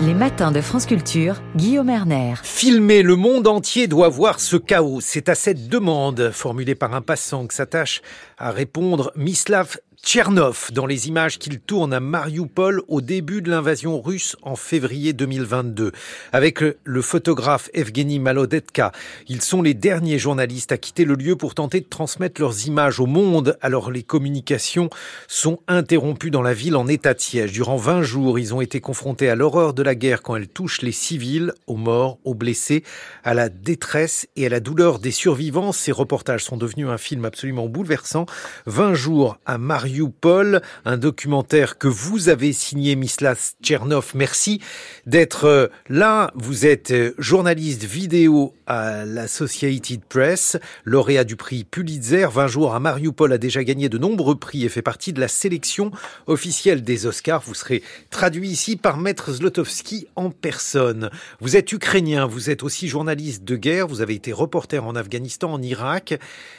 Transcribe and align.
Les 0.00 0.14
matins 0.14 0.52
de 0.52 0.60
France 0.60 0.86
Culture, 0.86 1.42
Guillaume 1.56 1.90
Erner. 1.90 2.34
Filmer 2.44 3.02
le 3.02 3.16
monde 3.16 3.48
entier 3.48 3.88
doit 3.88 4.08
voir 4.08 4.38
ce 4.38 4.56
chaos. 4.56 5.00
C'est 5.00 5.28
à 5.28 5.34
cette 5.34 5.68
demande 5.68 6.30
formulée 6.32 6.76
par 6.76 6.94
un 6.94 7.00
passant 7.00 7.48
que 7.48 7.54
s'attache 7.54 8.00
à 8.38 8.52
répondre 8.52 9.10
Mislav 9.16 9.76
Tchernov 10.02 10.70
dans 10.72 10.86
les 10.86 11.08
images 11.08 11.38
qu'il 11.38 11.60
tourne 11.60 11.92
à 11.92 12.00
Mariupol 12.00 12.82
au 12.88 13.00
début 13.00 13.42
de 13.42 13.50
l'invasion 13.50 14.00
russe 14.00 14.36
en 14.42 14.56
février 14.56 15.12
2022. 15.12 15.92
Avec 16.32 16.60
le 16.82 17.02
photographe 17.02 17.68
Evgeny 17.74 18.18
Malodetka, 18.18 18.92
ils 19.26 19.42
sont 19.42 19.60
les 19.60 19.74
derniers 19.74 20.18
journalistes 20.18 20.72
à 20.72 20.78
quitter 20.78 21.04
le 21.04 21.14
lieu 21.14 21.36
pour 21.36 21.54
tenter 21.54 21.80
de 21.80 21.86
transmettre 21.86 22.40
leurs 22.40 22.66
images 22.66 23.00
au 23.00 23.06
monde. 23.06 23.58
Alors 23.60 23.90
les 23.90 24.02
communications 24.02 24.88
sont 25.26 25.58
interrompues 25.68 26.30
dans 26.30 26.42
la 26.42 26.54
ville 26.54 26.76
en 26.76 26.86
état 26.86 27.12
de 27.12 27.20
siège. 27.20 27.52
Durant 27.52 27.76
20 27.76 28.02
jours, 28.02 28.38
ils 28.38 28.54
ont 28.54 28.62
été 28.62 28.80
confrontés 28.80 29.28
à 29.28 29.34
l'horreur 29.34 29.74
de 29.74 29.82
la 29.82 29.94
guerre 29.94 30.22
quand 30.22 30.36
elle 30.36 30.48
touche 30.48 30.80
les 30.80 30.92
civils, 30.92 31.52
aux 31.66 31.76
morts, 31.76 32.18
aux 32.24 32.34
blessés, 32.34 32.82
à 33.24 33.34
la 33.34 33.50
détresse 33.50 34.26
et 34.36 34.46
à 34.46 34.48
la 34.48 34.60
douleur 34.60 35.00
des 35.00 35.10
survivants. 35.10 35.72
Ces 35.72 35.92
reportages 35.92 36.44
sont 36.44 36.56
devenus 36.56 36.88
un 36.88 36.98
film 36.98 37.24
absolument 37.24 37.66
bouleversant. 37.66 38.24
20 38.66 38.94
jours 38.94 39.38
à 39.44 39.58
Mariupol 39.58 39.87
Paul, 40.20 40.60
un 40.84 40.96
documentaire 40.96 41.78
que 41.78 41.88
vous 41.88 42.28
avez 42.28 42.52
signé, 42.52 42.94
Mislas 42.96 43.54
Tchernov. 43.62 44.12
Merci 44.14 44.60
d'être 45.06 45.44
euh, 45.44 45.66
là. 45.88 46.30
Vous 46.34 46.66
êtes 46.66 46.90
euh, 46.90 47.14
journaliste 47.18 47.84
vidéo 47.84 48.54
à 48.66 49.04
l'Associated 49.06 50.02
Press, 50.04 50.58
lauréat 50.84 51.24
du 51.24 51.36
prix 51.36 51.64
Pulitzer. 51.64 52.26
20 52.30 52.46
jours 52.48 52.74
à 52.74 52.80
Mariupol 52.80 53.32
a 53.32 53.38
déjà 53.38 53.64
gagné 53.64 53.88
de 53.88 53.98
nombreux 53.98 54.38
prix 54.38 54.64
et 54.64 54.68
fait 54.68 54.82
partie 54.82 55.12
de 55.12 55.20
la 55.20 55.28
sélection 55.28 55.90
officielle 56.26 56.82
des 56.82 57.06
Oscars. 57.06 57.42
Vous 57.46 57.54
serez 57.54 57.82
traduit 58.10 58.50
ici 58.50 58.76
par 58.76 58.98
Maître 58.98 59.32
Zlotowski 59.32 60.06
en 60.16 60.30
personne. 60.30 61.10
Vous 61.40 61.56
êtes 61.56 61.72
ukrainien, 61.72 62.26
vous 62.26 62.50
êtes 62.50 62.62
aussi 62.62 62.88
journaliste 62.88 63.44
de 63.44 63.56
guerre, 63.56 63.88
vous 63.88 64.02
avez 64.02 64.14
été 64.14 64.32
reporter 64.32 64.84
en 64.84 64.94
Afghanistan, 64.94 65.52
en 65.52 65.62
Irak. 65.62 66.18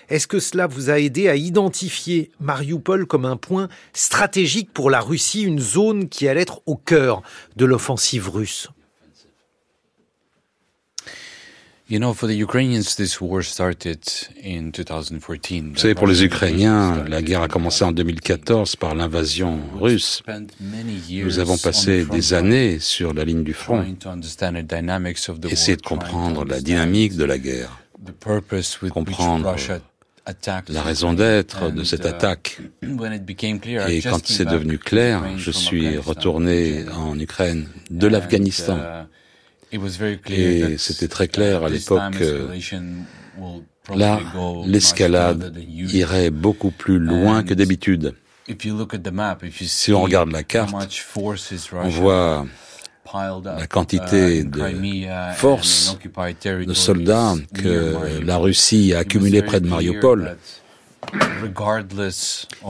Est-ce 0.09 0.27
que 0.27 0.39
cela 0.39 0.65
vous 0.65 0.89
a 0.89 0.99
aidé 0.99 1.29
à 1.29 1.35
identifier 1.35 2.31
Mariupol 2.39 3.05
comme 3.05 3.18
un 3.25 3.37
point 3.37 3.69
stratégique 3.93 4.71
pour 4.73 4.89
la 4.89 5.01
Russie, 5.01 5.43
une 5.43 5.59
zone 5.59 6.09
qui 6.09 6.27
allait 6.27 6.41
être 6.41 6.61
au 6.65 6.75
cœur 6.75 7.21
de 7.55 7.65
l'offensive 7.65 8.29
russe. 8.29 8.69
Vous 15.73 15.79
savez, 15.79 15.95
pour 15.95 16.05
les 16.05 16.23
Ukrainiens, 16.23 17.03
la 17.07 17.23
guerre 17.23 17.41
a 17.41 17.47
commencé 17.47 17.83
en 17.83 17.91
2014 17.91 18.75
par 18.75 18.93
l'invasion 18.93 19.59
russe. 19.79 20.21
Nous 21.09 21.39
avons 21.39 21.57
passé 21.57 22.05
des 22.05 22.33
années 22.35 22.77
sur 22.77 23.13
la 23.15 23.25
ligne 23.25 23.43
du 23.43 23.53
front, 23.53 23.83
essayer 25.49 25.77
de 25.77 25.81
comprendre 25.81 26.45
la 26.45 26.61
dynamique 26.61 27.15
de 27.15 27.23
la 27.23 27.39
guerre, 27.39 27.79
comprendre 28.91 29.55
la 30.69 30.81
raison 30.81 31.13
d'être 31.13 31.71
de 31.71 31.83
cette 31.83 32.05
uh, 32.05 32.07
attaque. 32.07 32.59
Et 32.81 34.01
quand 34.01 34.25
c'est 34.25 34.45
devenu 34.45 34.77
clair, 34.77 35.23
je 35.37 35.51
suis 35.51 35.97
retourné 35.97 36.85
en 36.93 37.17
Ukraine 37.19 37.67
de 37.89 38.07
l'Afghanistan. 38.07 38.77
Uh, 39.71 39.77
Et 40.29 40.77
c'était 40.77 41.07
très 41.07 41.27
clair 41.27 41.63
à 41.63 41.69
l'époque 41.69 42.17
que 42.17 42.49
là, 43.95 44.19
l'escalade 44.65 45.55
irait 45.67 46.31
beaucoup 46.31 46.71
plus 46.71 46.99
loin 46.99 47.43
que 47.43 47.53
d'habitude. 47.53 48.15
Si 49.67 49.93
on 49.93 50.01
regarde 50.01 50.31
la 50.31 50.43
carte, 50.43 50.73
on 51.73 51.89
voit 51.89 52.45
la 53.13 53.67
quantité 53.67 54.39
uh, 54.39 54.43
de 54.45 55.33
forces, 55.35 55.97
de 56.43 56.73
soldats 56.73 57.35
que 57.53 58.23
la 58.23 58.37
Russie 58.37 58.93
a 58.93 58.99
accumulé 58.99 59.41
près 59.41 59.59
de 59.59 59.67
Mariupol, 59.67 60.37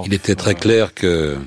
il 0.05 0.13
était 0.13 0.35
très 0.35 0.55
clair 0.55 0.93
que 0.93 1.37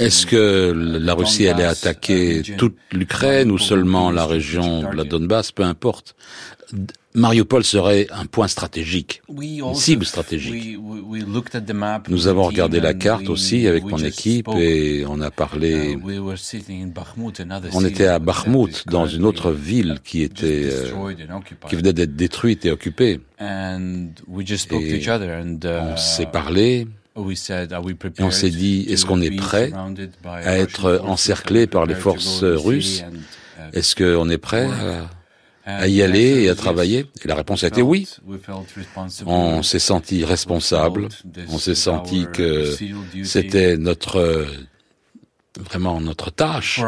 est-ce 0.00 0.26
que 0.26 0.72
la 0.74 1.14
Russie 1.14 1.48
allait 1.48 1.64
attaquer 1.64 2.42
toute 2.56 2.76
l'Ukraine 2.92 3.50
ou 3.52 3.58
seulement 3.58 4.10
la 4.10 4.26
région 4.26 4.90
de 4.90 4.96
la 4.96 5.04
Donbass? 5.04 5.52
Peu 5.52 5.62
importe. 5.62 6.16
Mariupol 7.14 7.64
serait 7.64 8.06
un 8.10 8.26
point 8.26 8.48
stratégique, 8.48 9.22
une 9.28 9.74
cible 9.74 10.04
stratégique. 10.04 10.78
Nous 12.08 12.28
avons 12.28 12.44
regardé 12.44 12.80
la 12.80 12.94
carte 12.94 13.28
aussi 13.28 13.66
avec 13.66 13.84
mon 13.84 13.98
équipe 13.98 14.48
et 14.56 15.04
on 15.08 15.20
a 15.20 15.30
parlé. 15.30 15.96
Uh, 15.96 16.20
on 17.72 17.84
était 17.84 18.06
à 18.06 18.18
Bakhmut, 18.18 18.86
dans 18.86 19.06
une 19.06 19.24
autre 19.24 19.50
ville 19.50 19.98
qui 20.04 20.22
était, 20.22 20.68
euh, 20.70 21.12
qui 21.68 21.76
venait 21.76 21.92
d'être 21.92 22.14
détruite 22.14 22.64
et 22.66 22.70
occupée. 22.70 23.20
Et 23.40 23.44
on 23.44 24.10
s'est 25.96 26.22
uh, 26.22 26.26
parlé. 26.30 26.86
Et 27.16 28.22
on 28.22 28.30
s'est 28.30 28.50
dit, 28.50 28.86
est-ce 28.88 29.04
qu'on 29.06 29.20
est 29.20 29.36
prêt 29.36 29.72
à 30.24 30.58
être 30.58 31.00
encerclé 31.04 31.66
par 31.66 31.86
les 31.86 31.96
forces 31.96 32.44
russes 32.44 33.02
uh, 33.02 33.06
Est-ce 33.76 33.96
qu'on 33.96 34.30
est 34.30 34.38
prêt 34.38 34.66
à 34.66 35.10
à 35.68 35.86
y 35.86 36.02
aller 36.02 36.44
et 36.44 36.48
à 36.48 36.54
travailler. 36.54 37.06
Et 37.22 37.28
la 37.28 37.34
réponse 37.34 37.62
a 37.62 37.68
été 37.68 37.82
oui. 37.82 38.08
On 39.26 39.62
s'est 39.62 39.78
senti 39.78 40.24
responsable, 40.24 41.08
on 41.48 41.58
s'est 41.58 41.74
senti 41.74 42.26
que 42.32 42.74
c'était 43.24 43.76
notre 43.76 44.46
vraiment 45.58 46.00
notre 46.00 46.30
tâche. 46.30 46.78
Et 46.78 46.82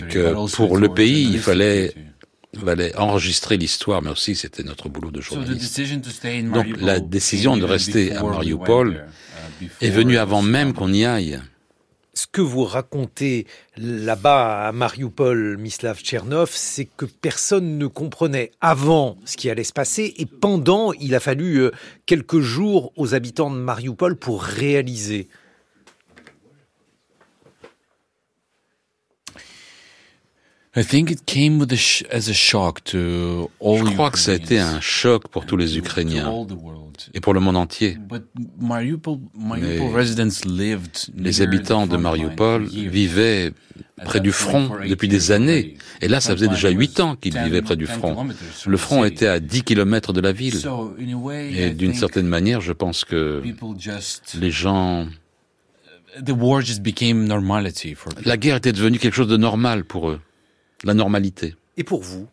que 0.00 0.56
pour 0.56 0.76
le 0.76 0.88
pays 0.88 1.30
il 1.32 1.38
fallait 1.38 1.94
fallait 2.62 2.94
enregistrer 2.96 3.56
l'histoire, 3.56 4.02
mais 4.02 4.10
aussi 4.10 4.34
c'était 4.34 4.62
notre 4.62 4.90
boulot 4.90 5.10
de 5.10 5.22
journaliste. 5.22 5.80
Donc 6.52 6.66
la 6.80 7.00
décision 7.00 7.56
de 7.56 7.64
rester 7.64 8.12
à 8.12 8.22
Mariupol 8.22 9.06
uh, 9.62 9.64
est 9.80 9.90
venue 9.90 10.18
avant 10.18 10.42
même 10.42 10.74
qu'on 10.74 10.92
y 10.92 11.06
aille 11.06 11.40
ce 12.14 12.26
que 12.26 12.40
vous 12.40 12.64
racontez 12.64 13.46
là-bas 13.76 14.68
à 14.68 14.72
Mariupol, 14.72 15.56
Mislav 15.56 15.98
Tchernov, 15.98 16.50
c'est 16.52 16.84
que 16.84 17.06
personne 17.06 17.78
ne 17.78 17.86
comprenait 17.86 18.50
avant 18.60 19.16
ce 19.24 19.36
qui 19.36 19.48
allait 19.48 19.64
se 19.64 19.72
passer 19.72 20.14
et 20.18 20.26
pendant, 20.26 20.92
il 20.92 21.14
a 21.14 21.20
fallu 21.20 21.56
euh, 21.58 21.70
quelques 22.06 22.40
jours 22.40 22.92
aux 22.96 23.14
habitants 23.14 23.50
de 23.50 23.56
Mariupol 23.56 24.16
pour 24.16 24.42
réaliser. 24.42 25.28
Je 30.74 30.80
crois 33.92 34.10
que 34.10 34.18
ça 34.18 34.30
a 34.30 34.34
été 34.34 34.58
un 34.58 34.80
choc 34.80 35.28
pour 35.28 35.44
tous 35.44 35.58
les 35.58 35.76
Ukrainiens 35.76 36.32
et 37.12 37.20
pour 37.20 37.34
le 37.34 37.40
monde 37.40 37.58
entier. 37.58 37.98
Mais 38.08 38.20
les 41.18 41.42
habitants 41.42 41.86
de 41.86 41.98
Mariupol 41.98 42.64
vivaient 42.64 43.52
près 44.02 44.20
du 44.20 44.32
front 44.32 44.70
depuis 44.88 45.08
des 45.08 45.30
années. 45.30 45.76
Et 46.00 46.08
là, 46.08 46.20
ça 46.20 46.32
faisait 46.32 46.48
déjà 46.48 46.70
huit 46.70 47.00
ans 47.00 47.16
qu'ils 47.16 47.38
vivaient 47.38 47.60
près 47.60 47.76
du 47.76 47.86
front. 47.86 48.26
Le 48.66 48.76
front 48.78 49.04
était 49.04 49.26
à 49.26 49.40
10 49.40 49.64
kilomètres 49.64 50.14
de 50.14 50.22
la 50.22 50.32
ville. 50.32 50.58
Et 51.50 51.68
d'une 51.70 51.92
certaine 51.92 52.26
manière, 52.26 52.62
je 52.62 52.72
pense 52.72 53.04
que 53.04 53.42
les 54.40 54.50
gens... 54.50 55.06
La 58.24 58.38
guerre 58.38 58.56
était 58.56 58.72
devenue 58.72 58.98
quelque 58.98 59.14
chose 59.14 59.28
de 59.28 59.36
normal 59.36 59.84
pour 59.84 60.08
eux 60.08 60.18
la 60.84 60.94
normalité. 60.94 61.54
Et 61.76 61.84
pour 61.84 62.02
vous? 62.02 62.28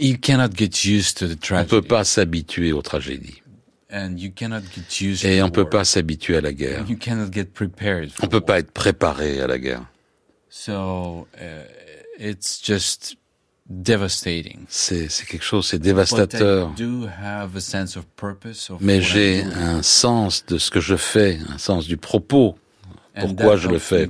On 0.00 0.04
ne 0.04 1.64
peut 1.64 1.82
pas 1.82 2.04
s'habituer 2.04 2.72
aux 2.72 2.82
tragédies. 2.82 3.42
Et 3.90 5.42
on 5.42 5.46
ne 5.46 5.50
peut 5.50 5.68
pas 5.68 5.84
s'habituer 5.84 6.36
à 6.36 6.40
la 6.40 6.52
guerre. 6.52 6.84
On 6.88 6.92
ne 6.92 8.26
peut 8.28 8.40
pas 8.40 8.58
être 8.58 8.70
préparé 8.70 9.40
à 9.40 9.46
la 9.46 9.58
guerre. 9.58 9.82
Uh, 10.68 10.84
c'est 14.68 15.26
quelque 15.26 15.44
chose, 15.44 15.66
c'est 15.66 15.78
dévastateur. 15.78 16.74
Mais 18.80 19.02
j'ai 19.02 19.42
un 19.42 19.82
sens 19.82 20.46
de 20.46 20.58
ce 20.58 20.70
que 20.70 20.80
je 20.80 20.96
fais, 20.96 21.38
un 21.48 21.58
sens 21.58 21.86
du 21.86 21.96
propos 21.96 22.56
pourquoi 23.20 23.56
je 23.56 23.68
le 23.68 23.78
fais. 23.78 24.08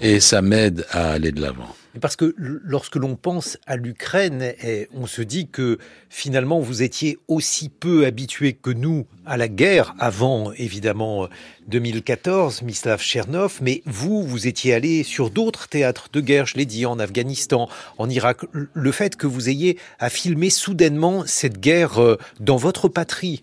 Et 0.00 0.20
ça 0.20 0.42
m'aide 0.42 0.86
à 0.90 1.12
aller 1.12 1.32
de 1.32 1.40
l'avant. 1.40 1.68
Parce 2.00 2.16
que 2.16 2.34
lorsque 2.36 2.96
l'on 2.96 3.16
pense 3.16 3.58
à 3.66 3.76
l'Ukraine, 3.76 4.52
eh, 4.62 4.88
on 4.94 5.06
se 5.06 5.22
dit 5.22 5.48
que 5.48 5.78
finalement 6.10 6.60
vous 6.60 6.82
étiez 6.82 7.18
aussi 7.28 7.68
peu 7.68 8.04
habitué 8.04 8.52
que 8.52 8.70
nous 8.70 9.06
à 9.24 9.36
la 9.36 9.48
guerre 9.48 9.94
avant 9.98 10.52
évidemment 10.52 11.28
2014, 11.68 12.62
Mislav 12.62 13.00
Chernov, 13.00 13.58
mais 13.62 13.82
vous, 13.86 14.22
vous 14.22 14.46
étiez 14.46 14.74
allé 14.74 15.02
sur 15.02 15.30
d'autres 15.30 15.68
théâtres 15.68 16.08
de 16.12 16.20
guerre, 16.20 16.46
je 16.46 16.56
l'ai 16.56 16.66
dit, 16.66 16.86
en 16.86 16.98
Afghanistan, 16.98 17.68
en 17.98 18.08
Irak. 18.08 18.42
Le 18.52 18.92
fait 18.92 19.16
que 19.16 19.26
vous 19.26 19.48
ayez 19.48 19.78
à 19.98 20.10
filmer 20.10 20.50
soudainement 20.50 21.24
cette 21.26 21.60
guerre 21.60 22.00
euh, 22.00 22.18
dans 22.40 22.56
votre 22.56 22.88
patrie, 22.88 23.42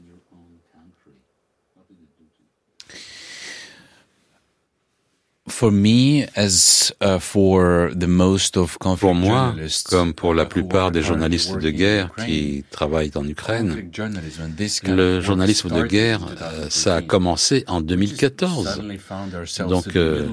Pour 8.97 9.13
moi, 9.13 9.55
comme 9.89 10.13
pour 10.13 10.33
la 10.33 10.45
plupart 10.45 10.91
des 10.91 11.01
journalistes 11.01 11.57
de 11.57 11.69
guerre 11.69 12.11
qui 12.25 12.63
travaillent 12.71 13.11
en 13.15 13.27
Ukraine, 13.27 13.91
le 14.87 15.19
journalisme 15.19 15.69
de 15.69 15.83
guerre, 15.83 16.21
euh, 16.41 16.67
ça 16.69 16.95
a 16.95 17.01
commencé 17.01 17.65
en 17.67 17.81
2014. 17.81 18.81
Donc, 19.67 19.97
euh, 19.97 20.29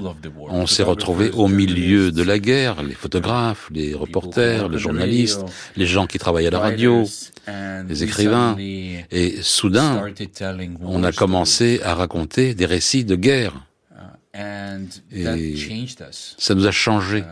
on 0.47 0.65
s'est 0.65 0.83
retrouvé 0.83 1.29
au 1.31 1.49
milieu 1.49 2.13
de 2.13 2.23
la 2.23 2.39
guerre, 2.39 2.81
les 2.81 2.95
photographes, 2.95 3.67
les 3.69 3.93
reporters, 3.93 4.69
les 4.69 4.79
journalistes, 4.79 5.43
les 5.75 5.87
gens 5.87 6.07
qui 6.07 6.19
travaillent 6.19 6.47
à 6.47 6.51
la 6.51 6.59
radio, 6.59 7.05
les 7.85 8.03
écrivains. 8.03 8.55
Et 8.57 9.41
soudain, 9.41 10.05
on 10.81 11.03
a 11.03 11.11
commencé 11.11 11.81
à 11.83 11.95
raconter 11.95 12.55
des 12.55 12.65
récits 12.65 13.03
de 13.03 13.15
guerre. 13.15 13.53
Et 14.33 15.55
ça 16.37 16.55
nous 16.55 16.65
a 16.65 16.71
changé. 16.71 17.23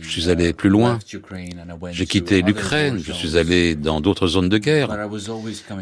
Je 0.00 0.08
suis 0.08 0.30
allé 0.30 0.52
plus 0.52 0.68
loin. 0.68 0.98
J'ai 1.90 2.06
quitté 2.06 2.42
l'Ukraine, 2.42 3.00
je 3.02 3.12
suis 3.12 3.36
allé 3.36 3.74
dans 3.74 4.00
d'autres 4.00 4.26
zones 4.26 4.48
de 4.48 4.58
guerre. 4.58 4.96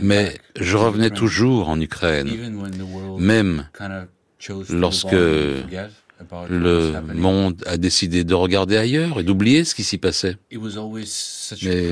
Mais 0.00 0.38
je 0.58 0.76
revenais 0.76 1.10
toujours 1.10 1.68
en 1.68 1.80
Ukraine, 1.80 2.28
même 3.18 3.68
lorsque 4.70 5.12
le 5.12 5.64
monde 7.14 7.62
a 7.66 7.76
décidé 7.76 8.24
de 8.24 8.34
regarder 8.34 8.76
ailleurs 8.76 9.20
et 9.20 9.22
d'oublier 9.22 9.64
ce 9.64 9.74
qui 9.74 9.84
s'y 9.84 9.98
passait. 9.98 10.36
Mais 11.62 11.90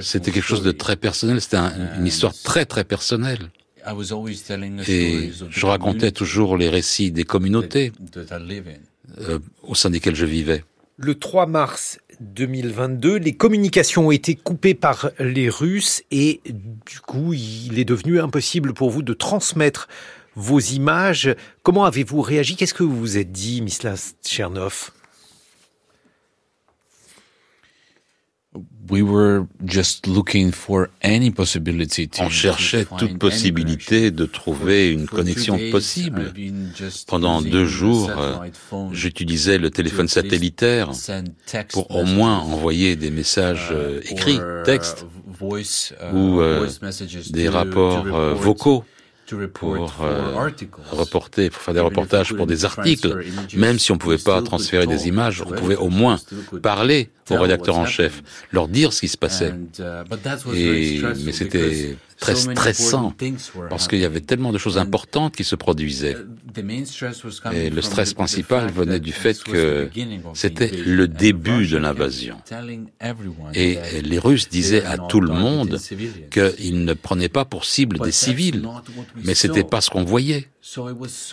c'était 0.00 0.30
quelque 0.30 0.44
chose 0.44 0.62
de 0.62 0.72
très 0.72 0.96
personnel, 0.96 1.40
c'était 1.40 1.58
une 1.98 2.06
histoire 2.06 2.34
très 2.34 2.66
très 2.66 2.84
personnelle. 2.84 3.50
Et 4.88 5.30
je 5.48 5.66
racontais 5.66 6.10
toujours 6.10 6.56
les 6.56 6.68
récits 6.68 7.12
des 7.12 7.24
communautés 7.24 7.92
euh, 9.18 9.38
au 9.62 9.74
sein 9.74 9.90
desquelles 9.90 10.16
je 10.16 10.26
vivais. 10.26 10.64
Le 10.98 11.14
3 11.14 11.46
mars 11.46 11.98
2022, 12.20 13.16
les 13.16 13.34
communications 13.34 14.08
ont 14.08 14.10
été 14.10 14.34
coupées 14.34 14.74
par 14.74 15.10
les 15.18 15.48
Russes 15.48 16.02
et 16.10 16.40
du 16.46 17.00
coup, 17.00 17.34
il 17.34 17.78
est 17.78 17.84
devenu 17.84 18.20
impossible 18.20 18.72
pour 18.72 18.90
vous 18.90 19.02
de 19.02 19.12
transmettre 19.12 19.88
vos 20.34 20.60
images. 20.60 21.34
Comment 21.62 21.84
avez-vous 21.84 22.22
réagi? 22.22 22.56
Qu'est-ce 22.56 22.74
que 22.74 22.82
vous 22.82 22.96
vous 22.96 23.18
êtes 23.18 23.32
dit, 23.32 23.60
Misla 23.62 23.94
Tchernov? 24.24 24.90
On 32.20 32.28
cherchait 32.30 32.86
toute 32.98 33.18
possibilité 33.18 34.10
de 34.10 34.26
trouver 34.26 34.90
une 34.90 35.06
connexion 35.06 35.58
possible. 35.70 36.32
Pendant 37.06 37.42
deux 37.42 37.66
jours, 37.66 38.10
euh, 38.16 38.36
j'utilisais 38.92 39.58
le 39.58 39.70
téléphone 39.70 40.08
satellitaire 40.08 40.90
pour 41.72 41.90
au 41.90 42.04
moins 42.04 42.38
envoyer 42.38 42.96
des 42.96 43.10
messages 43.10 43.70
euh, 43.72 44.00
écrits, 44.08 44.38
textes, 44.64 45.06
ou 46.12 46.40
euh, 46.40 46.68
des 47.30 47.48
rapports 47.48 48.04
vocaux 48.34 48.84
pour 49.52 49.92
euh, 50.02 50.50
reporter, 50.92 51.50
pour 51.50 51.62
faire 51.62 51.74
des 51.74 51.80
reportages 51.80 52.34
pour 52.34 52.46
des 52.46 52.64
articles. 52.64 53.24
Même 53.54 53.78
si 53.78 53.90
on 53.90 53.94
ne 53.94 54.00
pouvait 54.00 54.18
pas 54.18 54.40
transférer 54.42 54.86
des 54.86 55.08
images, 55.08 55.42
on 55.42 55.50
pouvait 55.50 55.76
au 55.76 55.88
moins 55.88 56.18
parler 56.62 57.10
au 57.30 57.40
rédacteur 57.40 57.78
en 57.78 57.86
chef, 57.86 58.22
leur 58.52 58.68
dire 58.68 58.92
ce 58.92 59.00
qui 59.00 59.08
se 59.08 59.16
passait. 59.16 59.52
Uh, 59.78 60.04
Et, 60.54 61.00
mais 61.24 61.32
c'était 61.32 61.96
très 62.18 62.34
stressant 62.34 63.14
parce 63.68 63.88
qu'il 63.88 63.98
y 63.98 64.04
avait 64.04 64.20
tellement 64.20 64.52
de 64.52 64.58
choses 64.58 64.78
importantes 64.78 65.34
qui 65.36 65.44
se 65.44 65.56
produisaient. 65.56 66.16
Uh, 66.16 67.52
Et 67.52 67.70
le 67.70 67.82
stress 67.82 68.14
principal 68.14 68.70
venait 68.70 69.00
du 69.00 69.12
fait 69.12 69.42
que 69.42 69.88
c'était 70.34 70.70
le 70.70 71.08
début 71.08 71.66
de 71.66 71.76
l'invasion. 71.76 72.36
Et 73.54 73.78
les 74.02 74.18
Russes 74.18 74.48
disaient 74.48 74.84
à 74.84 74.98
tout 74.98 75.20
le 75.20 75.32
monde 75.32 75.78
qu'ils 76.30 76.84
ne 76.84 76.94
prenaient 76.94 77.28
pas 77.28 77.44
pour 77.44 77.64
cible 77.64 77.98
des 77.98 78.12
civils, 78.12 78.66
mais 79.24 79.34
c'était 79.34 79.64
pas 79.64 79.80
ce 79.80 79.90
qu'on 79.90 80.04
voyait. 80.04 80.48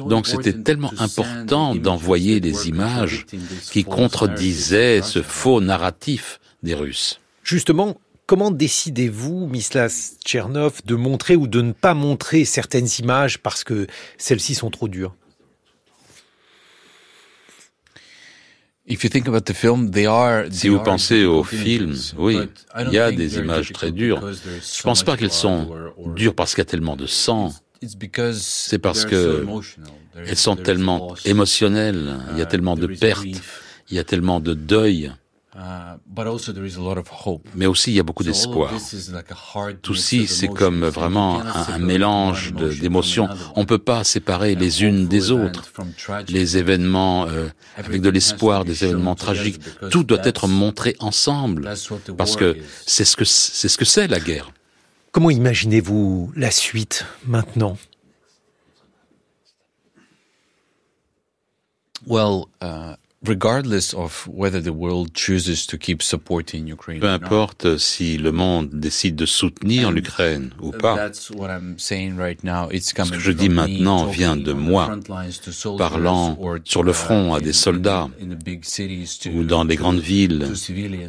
Donc 0.07 0.27
c'était 0.27 0.53
tellement 0.53 0.91
important 0.99 1.75
d'envoyer 1.75 2.39
des 2.39 2.69
images 2.69 3.25
qui 3.71 3.83
contredisaient 3.83 5.01
ce 5.01 5.21
faux 5.21 5.61
narratif 5.61 6.39
des 6.61 6.75
Russes. 6.75 7.19
Justement, 7.43 7.97
Comment 8.25 8.51
décidez-vous, 8.51 9.47
Mislas 9.47 10.15
Tchernov, 10.25 10.81
de 10.85 10.95
montrer 10.95 11.35
ou 11.35 11.47
de 11.47 11.61
ne 11.61 11.73
pas 11.73 11.93
montrer 11.93 12.45
certaines 12.45 12.87
images 12.99 13.37
parce 13.37 13.65
que 13.65 13.85
celles-ci 14.17 14.55
sont 14.55 14.69
trop 14.69 14.87
dures? 14.87 15.13
Si 18.87 20.67
vous 20.69 20.79
pensez 20.79 21.25
au 21.25 21.43
film, 21.43 21.95
oui, 22.17 22.39
il 22.79 22.93
y 22.93 22.97
a 22.97 23.11
des 23.11 23.37
images 23.37 23.73
très 23.73 23.91
dures. 23.91 24.21
Je 24.21 24.49
ne 24.49 24.83
pense 24.83 25.03
pas 25.03 25.17
qu'elles 25.17 25.31
sont 25.31 25.69
dures 26.15 26.35
parce 26.35 26.55
qu'il 26.55 26.61
y 26.61 26.67
a 26.67 26.69
tellement 26.69 26.95
de 26.95 27.07
sang. 27.07 27.53
C'est 28.33 28.79
parce 28.79 29.05
que 29.05 29.45
elles 30.15 30.37
sont 30.37 30.55
tellement 30.55 31.15
émotionnelles, 31.25 32.19
il 32.31 32.37
y 32.37 32.41
a 32.41 32.45
uh, 32.45 32.47
tellement 32.47 32.75
de 32.75 32.87
pertes, 32.87 33.25
il 33.89 33.95
y 33.95 33.99
a 33.99 34.03
tellement 34.03 34.39
de 34.39 34.53
deuil. 34.53 35.11
Uh, 35.55 35.97
Mais 37.53 37.67
aussi, 37.67 37.91
il 37.91 37.93
y 37.93 37.99
a 37.99 38.03
beaucoup 38.03 38.23
d'espoir. 38.23 38.73
Tout 39.83 39.93
ceci, 39.93 40.25
c'est 40.25 40.47
comme 40.47 40.85
vraiment 40.85 41.43
un, 41.43 41.77
mélange 41.77 42.53
d'émotions. 42.53 43.29
On 43.55 43.61
ne 43.61 43.65
peut 43.65 43.77
pas 43.77 44.03
séparer 44.03 44.55
les 44.55 44.83
unes 44.83 45.07
des 45.07 45.29
autres. 45.29 45.71
Les 46.29 46.57
événements 46.57 47.27
euh, 47.27 47.49
avec 47.77 48.01
de 48.01 48.09
l'espoir, 48.09 48.65
des 48.65 48.83
événements 48.83 49.13
tragiques, 49.13 49.61
tout 49.91 50.03
doit 50.03 50.21
être 50.23 50.47
montré 50.47 50.95
ensemble. 50.99 51.71
Parce 52.17 52.35
que 52.35 52.57
c'est 52.87 53.05
ce 53.05 53.15
que 53.15 53.25
c'est 53.25 53.67
ce 53.67 53.77
que 53.77 53.85
c'est 53.85 54.07
la 54.07 54.19
guerre. 54.19 54.51
Comment 55.13 55.29
imaginez-vous 55.29 56.33
la 56.35 56.49
suite 56.49 57.05
maintenant? 57.27 57.77
Well, 62.07 62.45
uh, 62.63 62.95
peu 63.23 63.37
importe 67.07 67.77
si 67.77 68.17
le 68.17 68.31
monde 68.31 68.69
décide 68.73 69.15
de 69.15 69.25
soutenir 69.27 69.91
l'Ukraine 69.91 70.49
ou 70.59 70.71
pas, 70.71 71.13
ce 71.13 71.31
que 73.11 73.19
je 73.19 73.31
dis 73.31 73.49
maintenant 73.49 74.07
vient 74.07 74.35
de 74.35 74.51
moi, 74.51 74.97
parlant 75.77 76.37
sur 76.65 76.83
le 76.83 76.91
front 76.91 77.35
à 77.35 77.39
des 77.39 77.53
soldats 77.53 78.09
ou 79.31 79.43
dans 79.43 79.63
les 79.63 79.75
grandes 79.75 79.99
villes 79.99 80.47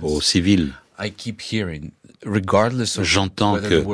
aux 0.03 0.21
civils. 0.21 0.75
J'entends 3.03 3.59
que 3.59 3.85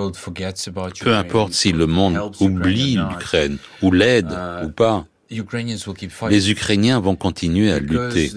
peu 1.02 1.14
importe 1.14 1.52
si 1.52 1.72
le 1.72 1.86
monde 1.86 2.18
oublie 2.40 2.96
l'Ukraine 2.96 3.58
ou 3.82 3.90
l'aide 3.90 4.30
uh, 4.30 4.66
ou 4.66 4.70
pas, 4.70 5.06
les 5.30 6.50
Ukrainiens 6.50 6.98
vont 6.98 7.14
continuer 7.14 7.70
à 7.70 7.78
lutter 7.78 8.32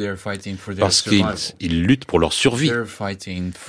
parce 0.80 1.02
qu'ils 1.02 1.84
luttent 1.84 2.06
pour 2.06 2.20
leur 2.20 2.34
survie. 2.34 2.72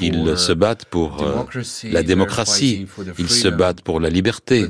Ils 0.01 0.37
se 0.37 0.53
battent 0.53 0.85
pour 0.85 1.23
euh, 1.23 1.45
la 1.85 2.03
démocratie, 2.03 2.87
ils 3.19 3.31
se 3.31 3.49
battent 3.49 3.81
pour 3.81 3.99
la 3.99 4.11
liberté. 4.11 4.67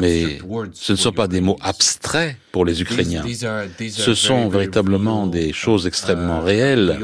Mais 0.00 0.38
ce 0.72 0.92
ne 0.92 0.96
sont 0.96 1.12
pas 1.12 1.28
des 1.28 1.40
mots 1.40 1.58
abstraits 1.60 2.36
pour 2.50 2.64
les 2.64 2.82
Ukrainiens. 2.82 3.24
Ce 3.90 4.14
sont 4.14 4.48
véritablement 4.48 5.28
des 5.28 5.52
choses 5.52 5.86
extrêmement 5.86 6.40
uh, 6.40 6.44
réelles. 6.44 6.98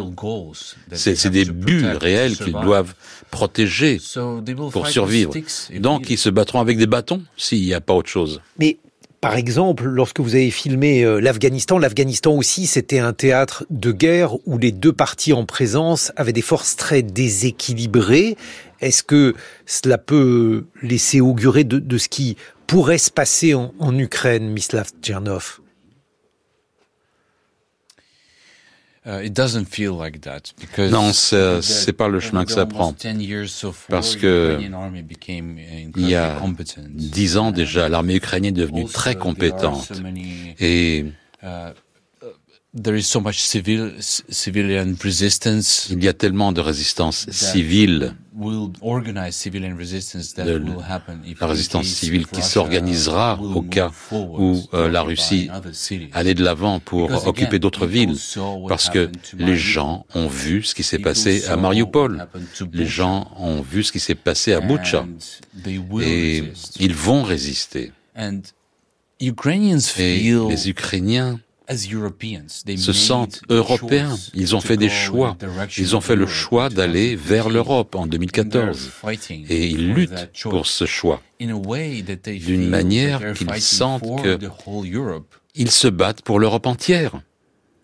C'est 0.93 1.31
des 1.31 1.45
buts 1.45 1.87
réels 2.01 2.37
qu'ils 2.37 2.53
doivent 2.53 2.95
protéger 3.31 4.01
pour 4.73 4.89
survivre. 4.89 5.33
Donc 5.79 6.11
ils 6.11 6.19
se 6.19 6.29
battront 6.31 6.61
avec 6.61 6.77
des 6.77 6.87
bâtons 6.87 7.23
s'il 7.37 7.65
n'y 7.65 7.75
a 7.75 7.81
pas 7.81 7.95
autre 7.95 8.11
chose. 8.11 8.41
Mais 8.59 8.79
par 9.27 9.35
exemple, 9.35 9.87
lorsque 9.87 10.21
vous 10.21 10.37
avez 10.37 10.53
filmé 10.53 11.03
euh, 11.03 11.19
l'Afghanistan, 11.19 11.79
l'Afghanistan 11.79 12.31
aussi, 12.31 12.69
c'était 12.69 13.01
un 13.01 13.13
théâtre 13.13 13.67
de 13.71 13.91
guerre 13.91 14.37
où 14.47 14.57
les 14.57 14.71
deux 14.71 14.93
parties 14.93 15.33
en 15.33 15.45
présence 15.45 16.13
avaient 16.15 16.33
des 16.33 16.43
forces 16.43 16.77
très 16.77 17.03
déséquilibrées. 17.03 18.37
Est-ce 18.81 19.03
que 19.03 19.35
cela 19.67 19.99
peut 19.99 20.67
laisser 20.81 21.21
augurer 21.21 21.65
de, 21.65 21.99
ce 21.99 22.09
qui 22.09 22.37
pourrait 22.69 22.99
se 22.99 23.11
passer 23.11 23.53
en, 23.53 23.99
Ukraine, 23.99 24.49
Mislav 24.49 24.91
Tchernov? 25.03 25.59
Uh, 29.07 29.31
non, 30.91 31.13
c'est 31.13 31.93
pas 31.93 32.09
le 32.09 32.19
chemin 32.19 32.45
que 32.45 32.53
ça 32.53 32.67
prend. 32.67 32.95
Parce 33.89 34.17
que 34.17 34.59
il 35.97 36.09
y 36.09 36.15
a 36.17 36.41
dix 36.89 37.37
ans 37.37 37.53
déjà, 37.53 37.89
l'armée 37.89 38.17
ukrainienne 38.17 38.57
est 38.57 38.61
devenue 38.61 38.87
très 38.87 39.15
compétente. 39.15 39.93
Et 40.59 41.07
Il 45.91 46.05
y 46.05 46.09
a 46.09 46.13
tellement 46.13 46.53
de 46.53 46.61
résistance 46.61 47.27
civile, 47.31 48.15
la 51.41 51.47
résistance 51.47 51.87
civile 51.87 52.27
qui 52.27 52.43
s'organisera 52.43 53.41
au 53.41 53.63
cas 53.63 53.91
où 54.13 54.63
euh, 54.75 54.91
la 54.91 55.01
Russie 55.01 55.49
allait 56.13 56.35
de 56.35 56.45
l'avant 56.45 56.79
pour 56.79 57.27
occuper 57.27 57.59
d'autres 57.59 57.87
villes, 57.87 58.15
parce 58.69 58.91
que 58.91 59.11
les 59.39 59.57
gens 59.57 60.05
ont 60.15 60.29
vu 60.29 60.63
ce 60.63 60.75
qui 60.75 60.83
s'est 60.83 60.99
passé 60.99 61.47
à 61.47 61.57
Mariupol, 61.57 62.29
les 62.75 62.87
gens 62.87 63.31
ont 63.39 63.63
vu 63.63 63.85
ce 63.85 63.93
qui 63.93 64.01
s'est 64.01 64.15
passé 64.15 64.53
à 64.53 64.61
Bucha, 64.61 65.07
et 66.03 66.45
ils 66.79 66.95
vont 66.95 67.23
résister. 67.23 67.93
Et 69.19 69.31
les 70.51 70.69
Ukrainiens 70.69 71.41
se 71.69 72.93
sentent 72.93 73.43
européens. 73.49 74.17
Ils 74.35 74.55
ont 74.57 74.61
fait 74.61 74.77
des 74.77 74.89
choix. 74.89 75.37
Ils 75.77 75.97
ont 75.97 76.01
fait 76.01 76.17
le 76.17 76.27
choix 76.27 76.69
d'aller 76.69 77.17
vers 77.17 77.49
l'Europe 77.49 77.95
en 77.95 78.07
2014. 78.07 78.91
Et 79.49 79.67
ils 79.67 79.93
luttent 79.93 80.31
pour 80.43 80.67
ce 80.67 80.87
choix. 80.87 81.21
D'une 81.41 82.69
manière 82.69 83.33
qu'ils 83.35 83.61
sentent 83.61 84.05
qu'ils 85.55 85.71
se 85.71 85.89
battent 85.89 86.23
pour 86.23 86.39
l'Europe 86.39 86.67
entière. 86.67 87.21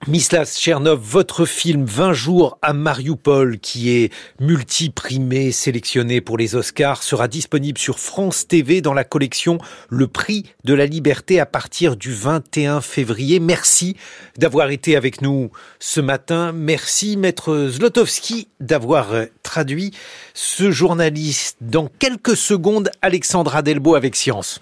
Mislas 0.08 0.58
Chernov, 0.58 0.98
votre 1.00 1.46
film 1.46 1.84
20 1.84 2.12
jours 2.12 2.58
à 2.60 2.72
Mariupol, 2.72 3.60
qui 3.60 3.90
est 3.90 4.12
multiprimé, 4.40 5.52
sélectionné 5.52 6.20
pour 6.20 6.36
les 6.36 6.56
Oscars, 6.56 7.04
sera 7.04 7.28
disponible 7.28 7.78
sur 7.78 8.00
France 8.00 8.48
TV 8.48 8.80
dans 8.80 8.94
la 8.94 9.04
collection 9.04 9.58
Le 9.90 10.08
Prix 10.08 10.44
de 10.64 10.74
la 10.74 10.86
Liberté 10.86 11.38
à 11.38 11.46
partir 11.46 11.94
du 11.94 12.12
21 12.12 12.80
février. 12.80 13.38
Merci 13.38 13.96
d'avoir 14.36 14.70
été 14.70 14.96
avec 14.96 15.22
nous 15.22 15.52
ce 15.78 16.00
matin. 16.00 16.50
Merci, 16.50 17.16
maître 17.16 17.68
Zlotowski, 17.70 18.48
d'avoir 18.58 19.12
traduit 19.44 19.92
ce 20.34 20.72
journaliste. 20.72 21.58
Dans 21.60 21.86
quelques 21.86 22.36
secondes, 22.36 22.90
Alexandra 23.02 23.62
Delbo 23.62 23.94
avec 23.94 24.16
Science. 24.16 24.60